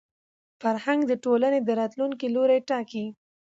[0.61, 3.05] فرهنګ د ټولني د راتلونکي لوری ټاکي.